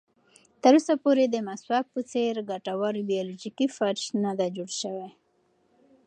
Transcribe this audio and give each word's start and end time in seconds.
تر 0.61 0.73
اوسه 0.77 0.93
پورې 1.03 1.23
د 1.27 1.35
مسواک 1.47 1.85
په 1.93 2.01
څېر 2.11 2.33
ګټوره 2.51 3.01
بیولوژیکي 3.09 3.67
فرش 3.77 4.01
نه 4.23 4.31
ده 4.39 4.47
جوړه 4.55 4.75
شوې. 4.81 5.09